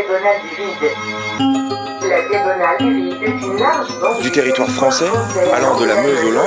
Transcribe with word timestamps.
diagonale 0.00 0.40
du 0.42 0.56
vide. 0.56 0.90
La 2.08 2.28
diagonale 2.28 2.78
du 2.80 2.94
vide 2.94 3.22
est 3.22 3.46
une 3.46 3.58
large 3.58 3.88
bande 4.00 4.22
Du 4.22 4.30
territoire 4.30 4.68
français, 4.68 5.10
allant 5.52 5.78
de 5.78 5.84
la 5.84 6.02
Meuse 6.02 6.24
au 6.24 6.30
Land, 6.30 6.42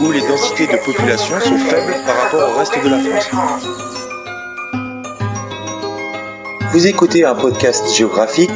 où 0.00 0.12
les 0.12 0.22
densités 0.22 0.66
de 0.66 0.76
population 0.76 1.38
sont 1.40 1.58
faibles 1.58 1.94
par 2.06 2.16
rapport 2.16 2.50
au 2.50 2.58
reste 2.58 2.82
de 2.82 2.88
la 2.88 3.20
France. 3.20 3.66
Vous 6.72 6.86
écoutez 6.86 7.24
un 7.24 7.34
podcast 7.34 7.94
géographique 7.94 8.50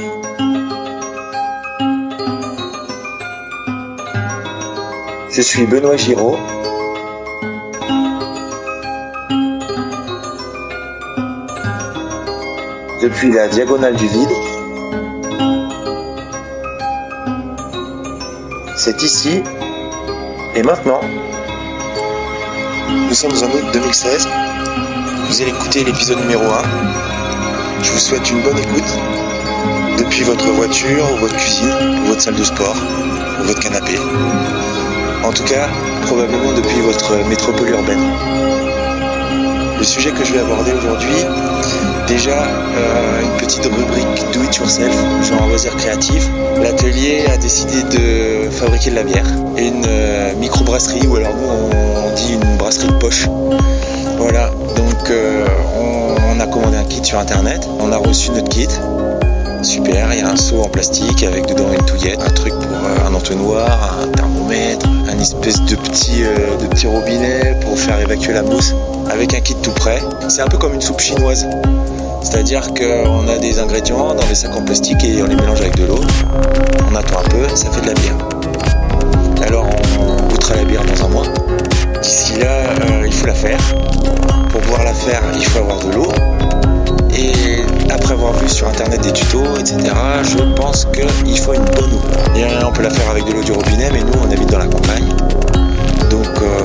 Je 5.33 5.43
suis 5.43 5.67
Benoît 5.67 5.97
Giraud. 5.97 6.37
Depuis 13.03 13.33
la 13.33 13.49
diagonale 13.49 13.97
du 13.97 14.07
vide. 14.07 14.29
C'est 18.77 19.03
ici 19.03 19.43
et 20.55 20.63
maintenant. 20.63 21.01
Nous 23.09 23.15
sommes 23.15 23.33
en 23.33 23.57
août 23.57 23.65
2016. 23.73 24.29
Vous 25.29 25.41
allez 25.41 25.51
écouter 25.51 25.85
l'épisode 25.85 26.19
numéro 26.21 26.45
1. 26.45 26.47
Je 27.83 27.91
vous 27.91 27.99
souhaite 27.99 28.31
une 28.31 28.43
bonne 28.43 28.59
écoute 28.59 28.99
depuis 29.99 30.25
votre 30.25 30.47
voiture, 30.51 31.05
votre 31.21 31.37
cuisine, 31.37 32.05
votre 32.07 32.21
salle 32.21 32.37
de 32.37 32.45
sport, 32.45 32.77
votre 33.45 33.61
canapé. 33.61 33.99
En 35.25 35.33
tout 35.33 35.45
cas, 35.45 35.69
probablement 36.03 36.53
depuis 36.53 36.81
votre 36.81 37.17
métropole 37.29 37.71
urbaine. 37.71 38.05
Le 39.79 39.85
sujet 39.85 40.11
que 40.13 40.23
je 40.23 40.35
vais 40.35 40.41
aborder 40.41 40.73
aujourd'hui, 40.75 41.25
déjà 42.11 42.43
euh, 42.43 43.23
une 43.23 43.37
petite 43.39 43.65
rubrique 43.65 44.27
do 44.33 44.43
it 44.43 44.57
yourself, 44.57 44.93
genre 45.23 45.47
loisir 45.47 45.77
créatif. 45.77 46.29
L'atelier 46.61 47.25
a 47.33 47.37
décidé 47.37 47.85
de 47.85 48.51
fabriquer 48.51 48.91
de 48.91 48.97
la 48.97 49.05
bière 49.05 49.27
et 49.57 49.69
une 49.69 49.85
euh, 49.87 50.35
micro-brasserie, 50.35 51.07
ou 51.07 51.17
alors 51.17 51.33
nous 51.37 51.47
on, 51.49 52.13
dit 52.17 52.33
une 52.33 52.57
brasserie 52.57 52.89
de 52.89 52.95
poche. 52.95 53.29
Voilà, 54.19 54.51
donc 54.77 55.11
euh, 55.11 55.47
on, 55.79 56.37
on 56.37 56.41
a 56.41 56.47
commandé 56.49 56.79
un 56.79 56.85
kit 56.85 57.05
sur 57.05 57.19
internet, 57.19 57.69
on 57.79 57.93
a 57.93 57.97
reçu 57.97 58.33
notre 58.33 58.49
kit. 58.49 58.69
Super, 59.63 60.13
il 60.13 60.19
y 60.19 60.23
a 60.23 60.31
un 60.31 60.37
seau 60.37 60.63
en 60.63 60.69
plastique 60.69 61.23
avec 61.23 61.47
dedans 61.47 61.71
une 61.73 61.85
touillette, 61.85 62.21
un 62.21 62.31
truc 62.31 62.55
pour 62.55 62.73
euh, 62.73 63.09
un 63.09 63.15
entonnoir, 63.15 64.01
un 64.03 64.09
thermomètre, 64.09 64.87
un 65.09 65.19
espèce 65.19 65.63
de 65.63 65.77
petit, 65.77 66.23
de 66.23 66.67
petit 66.67 66.89
robinet 66.89 67.57
pour 67.61 67.79
faire 67.79 68.01
évacuer 68.01 68.33
la 68.33 68.43
mousse, 68.43 68.75
avec 69.09 69.33
un 69.35 69.41
kit 69.41 69.55
tout 69.63 69.71
prêt. 69.73 70.01
C'est 70.29 70.43
un 70.43 70.49
peu 70.49 70.59
comme 70.59 70.75
une 70.75 70.81
soupe 70.81 71.01
chinoise. 71.01 71.47
C'est-à-dire 72.23 72.67
qu'on 72.75 73.29
a 73.29 73.39
des 73.39 73.59
ingrédients 73.59 74.15
dans 74.15 74.27
des 74.27 74.35
sacs 74.35 74.57
en 74.57 74.63
plastique 74.63 75.03
et 75.05 75.23
on 75.23 75.27
les 75.27 75.35
mélange 75.35 75.61
avec 75.61 75.77
de 75.77 75.87
l'eau. 75.87 76.01
On 76.91 76.95
attend 76.95 77.21
un 77.21 77.29
peu, 77.29 77.49
ça 77.55 77.71
fait 77.71 77.81
de 77.81 77.87
la 77.87 77.95
bière. 77.95 78.17
Alors 79.47 79.67
on 79.99 80.29
goûtera 80.29 80.57
la 80.57 80.65
bière 80.65 80.83
dans 80.85 81.05
un 81.05 81.09
mois. 81.09 81.27
D'ici 82.03 82.39
là, 82.39 82.49
euh, 82.91 83.07
il 83.07 83.13
faut 83.13 83.27
la 83.27 83.35
faire. 83.35 83.59
Pour 84.51 84.61
pouvoir 84.61 84.85
la 84.85 84.95
faire, 84.95 85.23
il 85.35 85.45
faut 85.45 85.59
avoir 85.61 85.79
de 85.81 85.93
l'eau. 85.93 86.13
Et 87.17 87.65
après 87.91 88.13
avoir 88.13 88.33
vu 88.35 88.49
sur 88.49 88.69
internet 88.69 89.01
des 89.01 89.13
tutos, 89.13 89.57
etc., 89.59 89.79
je 90.23 90.55
pense 90.55 90.87
qu'il 90.87 91.39
faut 91.39 91.55
une 91.55 91.65
bonne 91.65 91.93
eau. 91.93 92.01
On 92.67 92.73
peut 92.73 92.83
la 92.83 92.91
faire 92.91 93.11
avec 93.11 93.25
de 93.25 93.33
l'eau 93.33 93.43
du 93.43 93.53
robinet, 93.53 93.91
mais 93.93 94.01
nous 94.01 94.13
on 94.23 94.31
habite 94.31 94.51
dans 94.51 94.59
la 94.59 94.67
campagne. 94.67 95.09
Donc 96.11 96.29
euh, 96.43 96.61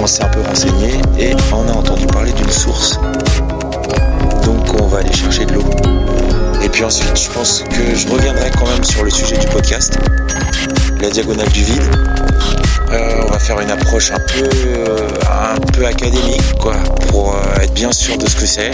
on 0.00 0.06
s'est 0.06 0.24
un 0.24 0.28
peu 0.28 0.40
renseigné 0.40 0.92
et 1.18 1.34
on 1.52 1.68
a 1.68 1.72
entendu 1.72 2.06
parler 2.06 2.32
d'une 2.32 2.50
source. 2.50 2.98
On 4.78 4.86
va 4.86 4.98
aller 4.98 5.12
chercher 5.12 5.44
de 5.46 5.54
l'eau. 5.54 5.64
Et 6.62 6.68
puis 6.68 6.84
ensuite, 6.84 7.18
je 7.18 7.30
pense 7.30 7.62
que 7.62 7.94
je 7.94 8.08
reviendrai 8.08 8.50
quand 8.58 8.66
même 8.66 8.84
sur 8.84 9.04
le 9.04 9.10
sujet 9.10 9.36
du 9.36 9.46
podcast, 9.46 9.98
la 11.00 11.10
diagonale 11.10 11.48
du 11.48 11.64
vide. 11.64 11.82
Euh, 12.92 13.22
on 13.26 13.30
va 13.30 13.38
faire 13.38 13.60
une 13.60 13.70
approche 13.70 14.10
un 14.10 14.18
peu, 14.18 14.48
euh, 14.66 15.08
un 15.30 15.58
peu 15.72 15.86
académique, 15.86 16.58
quoi, 16.58 16.74
pour 17.08 17.34
euh, 17.34 17.62
être 17.62 17.72
bien 17.72 17.90
sûr 17.92 18.18
de 18.18 18.28
ce 18.28 18.36
que 18.36 18.46
c'est 18.46 18.70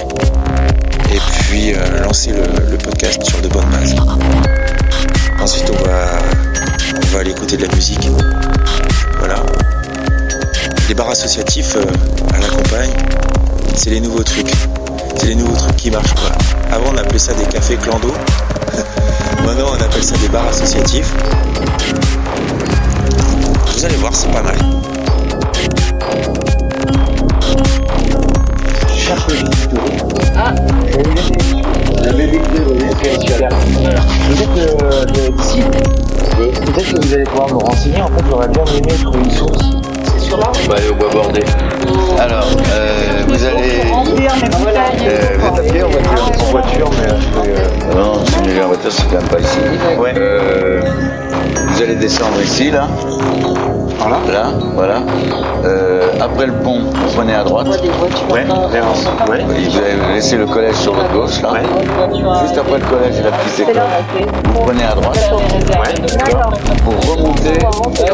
et 1.12 1.20
puis 1.40 1.72
lancer 2.02 2.32
le, 2.32 2.42
le 2.70 2.76
podcast 2.78 3.22
sur 3.24 3.40
de 3.40 3.48
bonnes 3.48 3.70
bases. 3.70 3.94
Ensuite, 5.40 5.70
on 5.70 5.84
va, 5.84 6.18
on 6.96 7.06
va 7.14 7.20
aller 7.20 7.30
écouter 7.30 7.56
de 7.56 7.64
la 7.66 7.74
musique. 7.74 8.08
Voilà. 9.18 9.42
Les 10.88 10.94
bars 10.94 11.10
associatifs 11.10 11.76
à 12.34 12.38
la 12.38 12.48
campagne, 12.48 12.92
c'est 13.74 13.90
les 13.90 14.00
nouveaux 14.00 14.24
trucs. 14.24 14.52
C'est 15.18 15.28
les 15.28 15.34
nouveaux 15.34 15.56
trucs 15.56 15.76
qui 15.76 15.90
marchent 15.90 16.14
quoi. 16.14 16.30
Avant, 16.70 16.90
on 16.92 16.96
appelait 16.98 17.18
ça 17.18 17.32
des 17.34 17.44
cafés 17.46 17.76
clando. 17.76 18.08
Maintenant, 19.44 19.66
on 19.72 19.82
appelle 19.82 20.02
ça 20.02 20.16
des 20.16 20.28
bars 20.28 20.46
associatifs. 20.48 21.12
Vous 23.76 23.84
allez 23.84 23.96
voir, 23.96 24.14
c'est 24.14 24.30
pas 24.30 24.42
mal. 24.42 24.56
Cherche 28.94 29.26
le 29.28 29.36
Ah, 30.36 30.52
La 32.04 32.12
bébé. 32.12 32.40
Vous 34.28 34.42
êtes 34.42 34.82
euh, 34.82 35.04
d'ici 35.36 35.60
Peut-être 36.36 36.92
que 36.94 37.06
vous 37.06 37.14
allez 37.14 37.24
pouvoir 37.24 37.48
me 37.48 37.58
renseigner. 37.58 38.00
En 38.02 38.08
fait, 38.08 38.24
j'aurais 38.28 38.48
bien 38.48 38.64
aimé 38.64 38.92
trouver 39.02 39.18
une 39.24 39.30
source. 39.30 39.64
Sur 40.26 40.38
la 40.38 40.46
route. 40.46 40.58
On 40.64 40.68
va 40.70 40.76
aller 40.76 40.88
au 40.88 40.94
bois 40.94 41.10
bordé. 41.10 41.44
Alors, 42.18 42.48
euh, 42.72 43.22
vous 43.28 43.44
allez. 43.44 43.80
Euh, 43.80 43.92
vous 44.58 44.68
êtes 44.68 44.78
à 44.78 45.62
pied 45.62 45.82
en 45.82 45.88
voiture 45.88 46.32
En 46.40 46.50
voiture, 46.50 46.90
mais 47.00 47.12
euh, 47.12 47.94
Non, 47.94 48.24
si 48.24 48.32
vous 48.32 48.50
allez 48.50 48.62
en 48.62 48.66
voiture, 48.68 48.92
c'est 48.92 49.04
quand 49.08 49.20
même 49.20 49.28
pas 49.28 49.40
ici. 49.40 49.58
Ouais. 49.98 50.14
Euh, 50.16 50.82
vous 51.68 51.82
allez 51.82 51.94
descendre 51.96 52.40
ici, 52.42 52.70
là. 52.70 52.88
Là, 53.98 54.50
voilà. 54.74 54.96
Euh, 55.64 56.02
après 56.20 56.46
le 56.46 56.52
pont, 56.52 56.78
vous 56.80 57.14
prenez 57.16 57.34
à 57.34 57.42
droite. 57.44 57.66
Ouais, 58.30 58.44
vers- 58.70 59.28
ouais. 59.28 59.40
Et 59.40 59.68
vous 59.68 59.78
allez 59.78 60.14
laisser 60.14 60.36
le 60.36 60.46
collège 60.46 60.74
sur 60.76 60.92
votre 60.94 61.10
gauche, 61.12 61.40
là. 61.42 61.52
Ouais. 61.52 61.62
Juste 62.42 62.58
après 62.58 62.78
le 62.78 62.84
collège, 62.84 63.14
il 63.14 63.16
y 63.16 63.20
a 63.20 63.30
la 63.30 63.36
petite 63.36 63.60
école. 63.60 63.82
Vous 64.54 64.60
prenez 64.66 64.84
à 64.84 64.94
droite. 64.94 65.30
Ouais. 65.32 65.94
Pour 66.84 67.14
remonter, 67.16 67.58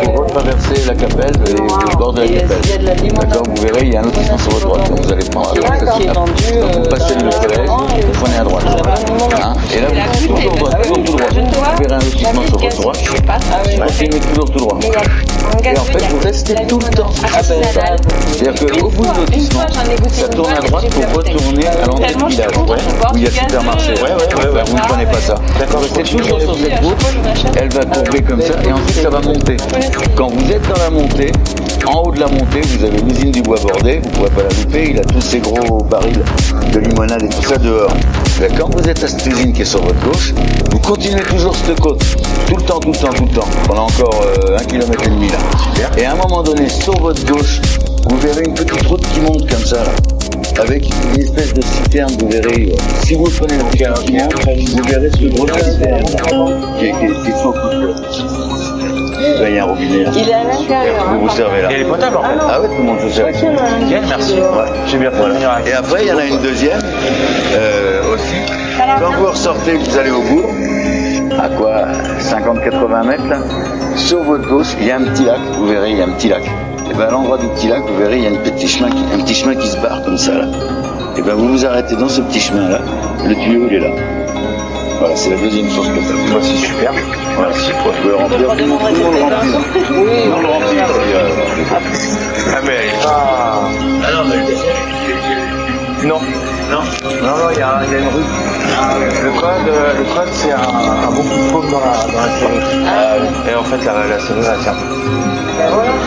pour 0.04 0.20
retraverser 0.24 0.86
la 0.86 0.94
capelle 0.94 1.32
et 1.48 1.52
le 1.52 1.96
bord 1.98 2.12
de 2.12 2.20
la 2.20 2.26
Et 2.26 2.34
capelle. 2.36 3.12
D'accord, 3.14 3.42
vous 3.48 3.62
verrez, 3.62 3.82
il 3.86 3.92
y 3.92 3.96
a 3.96 4.00
un 4.00 4.04
lotissement 4.04 4.38
sur 4.38 4.50
votre 4.52 4.66
droite. 4.66 4.88
Donc 4.90 5.00
vous 5.04 5.12
allez 5.12 5.24
prendre 5.30 5.50
à 5.50 5.54
droite. 5.54 6.06
Donc 6.14 6.28
vous 6.72 6.80
euh, 6.80 6.88
passez 6.88 7.14
dans 7.16 7.26
le 7.26 7.32
collège, 7.32 7.70
et 7.98 8.00
vous 8.02 8.12
prenez 8.22 8.36
à 8.38 8.44
droite. 8.44 8.64
Hein 9.34 9.52
et 9.76 9.80
là, 9.80 9.88
vous 10.20 10.61
Vous 11.92 11.98
lotissement 11.98 12.42
sur 12.48 12.82
votre. 12.82 13.00
Vous 13.70 13.84
continuez 13.84 14.20
toujours 14.20 14.50
tout 14.50 14.58
droit. 14.58 14.78
Et 15.62 15.78
en 15.78 15.84
fait, 15.84 16.08
vous 16.08 16.18
restez 16.20 16.54
tout 16.66 16.78
le 16.78 16.96
temps 16.96 17.10
à 17.22 17.42
cette 17.42 17.74
table. 17.74 17.98
C'est-à-dire 18.32 18.66
qu'au 18.66 18.88
bout 18.88 19.04
du 19.12 19.20
lotissement, 19.20 19.66
ça 20.08 20.28
tourne 20.28 20.52
à 20.52 20.60
droite 20.60 20.88
pour 20.88 21.16
retourner 21.16 21.66
à 21.66 21.86
l'entrée 21.86 22.14
du 22.14 22.24
village, 22.24 22.50
où 22.56 23.16
il 23.16 23.22
y 23.24 23.26
a 23.26 23.30
supermarché. 23.30 23.92
Ouais, 23.92 24.02
ouais, 24.02 24.08
ouais, 24.08 24.50
ouais, 24.52 24.62
vous 24.66 24.76
ne 24.76 24.80
prenez 24.80 25.04
pas 25.04 25.20
ça. 25.20 25.34
D'accord, 25.58 25.82
restez 25.82 26.02
toujours 26.02 26.40
sur 26.40 26.54
cette 26.56 26.80
route, 26.80 26.96
elle 27.56 27.68
va 27.68 27.84
courber 27.84 28.22
comme 28.22 28.40
ça, 28.40 28.54
et 28.66 28.72
ensuite 28.72 29.02
ça 29.02 29.10
va 29.10 29.20
monter. 29.20 29.56
Quand 30.16 30.28
vous 30.28 30.50
êtes 30.50 30.66
dans 30.68 30.78
la 30.82 30.90
montée, 30.90 31.32
en 31.84 32.02
haut 32.04 32.12
de 32.12 32.20
la 32.20 32.28
montée, 32.28 32.62
vous 32.62 32.84
avez 32.84 32.98
l'usine 33.02 33.32
du 33.32 33.42
bois 33.42 33.58
bordé, 33.60 34.00
vous 34.02 34.08
ne 34.08 34.14
pourrez 34.14 34.30
pas 34.30 34.42
la 34.44 34.48
louper, 34.48 34.90
il 34.92 34.98
a 34.98 35.02
tous 35.02 35.20
ces 35.20 35.40
gros 35.40 35.84
barils 35.84 36.24
de 36.72 36.78
limonade 36.78 37.22
et 37.24 37.28
tout 37.28 37.42
ça 37.42 37.58
dehors. 37.58 37.92
Mais 38.40 38.48
Quand 38.58 38.68
vous 38.70 38.88
êtes 38.88 39.02
à 39.04 39.08
cette 39.08 39.26
usine 39.26 39.52
qui 39.52 39.62
est 39.62 39.66
sur 39.66 39.82
votre 39.82 40.00
gauche, 40.00 40.34
vous 40.70 40.78
continuez 40.78 41.22
toujours 41.22 41.54
cette 41.56 41.80
côte, 41.80 42.02
tout 42.46 42.56
le 42.56 42.62
temps, 42.62 42.80
tout 42.80 42.92
le 42.92 42.98
temps, 42.98 43.12
tout 43.12 43.24
le 43.24 43.30
temps, 43.30 43.48
pendant 43.66 43.84
encore 43.84 44.22
euh, 44.24 44.58
un 44.58 44.64
kilomètre 44.64 45.06
et 45.06 45.10
demi 45.10 45.28
là. 45.28 45.38
Et 45.96 46.04
à 46.04 46.12
un 46.12 46.16
moment 46.16 46.42
donné, 46.42 46.68
sur 46.68 46.98
votre 46.98 47.24
gauche, 47.24 47.60
vous 48.08 48.16
verrez 48.18 48.44
une 48.44 48.54
petite 48.54 48.86
route 48.86 49.06
qui 49.12 49.20
monte 49.20 49.48
comme 49.48 49.64
ça 49.64 49.84
là, 49.84 49.92
avec 50.60 50.84
une 51.14 51.20
espèce 51.20 51.54
de 51.54 51.62
citerne, 51.62 52.12
vous 52.18 52.28
verrez, 52.28 52.72
euh, 52.72 52.76
si 53.04 53.14
vous 53.14 53.30
prenez 53.30 53.56
le 53.56 53.76
cœur, 53.76 53.94
vous 53.96 54.82
verrez 54.84 55.10
ce 55.10 55.26
gros 55.26 55.46
citerne 55.46 56.04
qui 56.78 56.86
est, 56.86 56.92
qui 56.92 57.04
est, 57.04 57.24
qui 57.24 58.61
il 59.48 59.54
y 59.54 59.58
a 59.58 59.62
un 59.62 59.66
robinet. 59.66 60.04
Il 60.14 60.28
est 60.28 60.32
à 60.32 60.44
l'intérieur. 60.44 61.04
Vous 61.12 61.20
vous 61.20 61.30
servez 61.30 61.62
là. 61.62 61.70
Et 61.70 61.74
elle 61.74 61.80
est 61.82 61.84
potable 61.84 62.16
en 62.16 62.22
fait. 62.22 62.28
Ah 62.48 62.60
ouais, 62.60 62.68
tout 62.68 62.78
le 62.78 62.82
monde 62.82 63.00
se 63.00 63.10
sert 63.10 63.30
ici. 63.30 63.44
Nickel, 63.80 64.02
merci. 64.08 64.34
J'ai 64.86 64.98
bien. 64.98 65.10
Voilà. 65.10 65.60
Et 65.66 65.72
après, 65.72 66.02
il 66.02 66.08
y 66.08 66.12
en 66.12 66.18
a 66.18 66.24
une 66.24 66.40
deuxième 66.40 66.80
euh, 67.54 68.14
aussi. 68.14 68.34
Quand 69.00 69.12
vous 69.12 69.26
ressortez, 69.26 69.74
vous 69.74 69.98
allez 69.98 70.10
au 70.10 70.22
bout, 70.22 70.42
à 71.38 71.48
quoi? 71.48 71.86
50-80 72.20 73.06
mètres 73.06 73.26
là, 73.28 73.38
sur 73.96 74.22
votre 74.22 74.48
gauche, 74.48 74.74
il 74.80 74.86
y 74.86 74.90
a 74.90 74.96
un 74.96 75.04
petit 75.04 75.24
lac, 75.24 75.38
vous 75.56 75.66
verrez, 75.66 75.90
il 75.90 75.98
y 75.98 76.02
a 76.02 76.04
un 76.06 76.12
petit 76.12 76.28
lac. 76.28 76.42
Et 76.90 76.94
bien 76.94 77.06
à 77.06 77.10
l'endroit 77.10 77.38
du 77.38 77.46
petit 77.48 77.68
lac, 77.68 77.82
vous 77.86 77.96
verrez, 77.96 78.18
il 78.18 78.24
y 78.24 78.26
a 78.26 78.30
un 78.30 78.42
petit 78.42 78.66
chemin 78.66 78.90
qui, 78.90 79.04
un 79.14 79.18
petit 79.18 79.34
chemin 79.34 79.54
qui 79.54 79.68
se 79.68 79.76
barre 79.78 80.02
comme 80.04 80.18
ça 80.18 80.32
là. 80.32 80.46
Et 81.16 81.22
bien 81.22 81.34
vous 81.34 81.48
vous 81.48 81.66
arrêtez 81.66 81.96
dans 81.96 82.08
ce 82.08 82.20
petit 82.22 82.40
chemin 82.40 82.68
là, 82.68 82.80
le 83.24 83.34
tuyau 83.34 83.66
il 83.68 83.74
est 83.74 83.80
là. 83.80 83.90
Voilà, 84.98 85.16
c'est 85.16 85.30
la 85.30 85.36
deuxième 85.36 85.68
source 85.68 85.88
potable. 85.88 86.18
Bah, 86.32 86.38
c'est 86.40 86.66
super. 86.66 86.92
Voilà, 87.36 87.52
si 87.54 87.72
remplir, 87.72 88.12
le 88.12 88.18
monde 88.18 88.30
tout 88.30 88.64
le 88.64 88.66
monde 88.68 89.14
le 89.14 89.22
remplit. 89.22 89.52
Tout 89.86 89.92
le 89.92 90.30
monde 90.30 90.42
le 90.42 90.48
remplit. 90.48 90.78
euh, 90.78 91.28
Ah, 92.54 92.60
mais 92.64 92.72
elle 92.72 92.88
est 92.88 93.02
pas. 93.02 93.62
Ah 94.04 94.12
non, 94.12 94.24
mais 94.28 96.06
Non. 96.08 96.20
Non. 96.70 96.78
Non, 97.22 97.36
non, 97.36 97.50
il 97.52 97.58
y, 97.58 97.62
a 97.62 97.80
il 97.86 97.92
y 97.92 97.96
a 97.96 97.98
une 97.98 98.08
rue. 98.08 98.24
Le 99.24 99.30
code, 99.38 99.68
euh, 99.68 99.92
le 99.98 100.04
code 100.14 100.28
c'est 100.32 100.52
un, 100.52 100.56
un 100.58 101.10
bon 101.10 101.22
coup 101.22 101.36
de 101.46 101.50
paume 101.52 101.70
dans 101.70 101.80
la, 101.80 101.92
dans 101.92 102.20
la 102.20 102.30
série. 102.38 103.50
Et 103.50 103.54
en 103.54 103.62
fait, 103.64 103.84
la, 103.84 103.92
la 104.06 104.18
série 104.18 104.40
elle 104.40 104.60
ferme. 104.62 104.78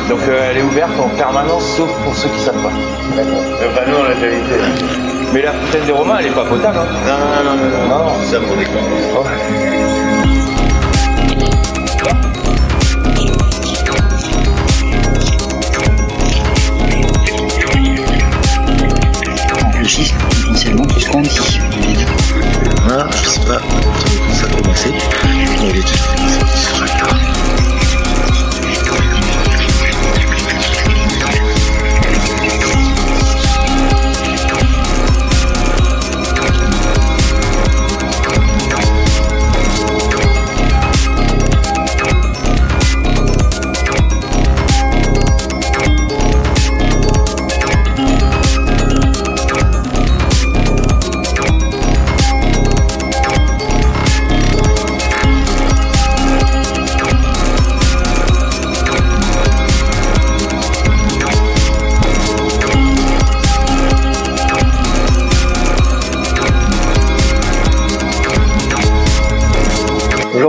Donc 0.09 0.19
euh, 0.27 0.49
elle 0.51 0.57
est 0.57 0.63
ouverte 0.63 0.91
en 0.99 1.07
permanence, 1.09 1.63
sauf 1.77 1.89
pour 2.03 2.15
ceux 2.15 2.29
qui 2.29 2.39
savent 2.39 2.55
pas. 2.61 2.71
L'a 3.15 3.23
déjà 4.15 4.27
évité. 4.27 4.55
Mais 5.33 5.41
la 5.43 5.51
fontaine 5.51 5.85
des 5.85 5.91
Romains, 5.91 6.17
elle 6.19 6.27
est 6.27 6.29
pas 6.31 6.45
potable. 6.45 6.77
Hein. 6.79 6.85
Non, 7.07 7.17
non, 7.43 7.55
non, 7.55 7.55
non, 7.55 7.97
non, 7.99 8.05
Non. 8.05 8.11
Ça 8.31 8.37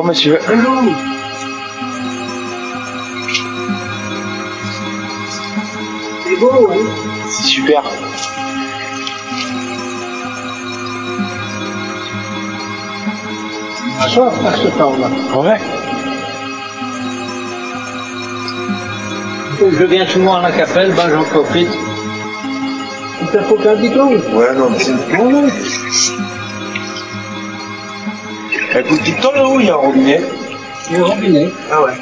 Bonjour 0.06 0.14
monsieur. 0.14 0.38
C'est 6.22 6.36
beau, 6.38 6.70
hein 6.70 6.76
C'est 7.28 7.42
super. 7.42 7.82
À 14.00 14.08
soi, 14.08 14.32
par 14.44 14.56
ce 14.56 14.68
temps-là. 14.78 15.08
Ouais. 15.40 15.60
Je 19.58 19.84
viens 19.86 20.06
souvent 20.06 20.36
à 20.36 20.42
la 20.42 20.52
capelle, 20.52 20.92
ben 20.92 21.10
j'en 21.10 21.24
profite. 21.24 21.68
Il 23.34 23.40
faut 23.40 23.56
qu'un 23.56 23.74
dit 23.74 23.90
tout. 23.90 24.36
Ouais, 24.36 24.54
non, 24.54 24.70
mais 24.70 24.78
c'est. 24.78 25.18
Non, 25.18 25.30
non. 25.30 25.48
Elle 28.74 28.84
coule 28.84 28.98
tout 28.98 29.12
le 29.12 29.36
là-haut, 29.36 29.60
il 29.60 29.66
y 29.66 29.70
a 29.70 29.74
un 29.74 29.76
robinet. 29.76 30.20
Le 30.92 31.04
robinet. 31.04 31.48
Ah 31.70 31.82
ouais. 31.82 31.92